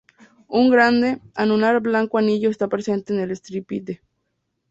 Un 0.47 0.71
grande, 0.71 1.21
anular 1.35 1.79
blanco 1.79 2.17
anillo 2.17 2.49
está 2.49 2.67
presente 2.67 3.13
en 3.13 3.19
el 3.19 3.29
estípite. 3.29 4.01